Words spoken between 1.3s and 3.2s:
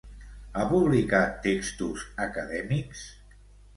textos acadèmics?